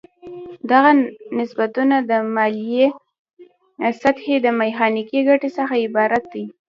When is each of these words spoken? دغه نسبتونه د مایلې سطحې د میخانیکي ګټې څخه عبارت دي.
دغه 0.71 0.91
نسبتونه 1.39 1.95
د 2.09 2.11
مایلې 2.35 2.87
سطحې 4.01 4.35
د 4.41 4.47
میخانیکي 4.59 5.19
ګټې 5.29 5.49
څخه 5.57 5.73
عبارت 5.85 6.23
دي. 6.33 6.45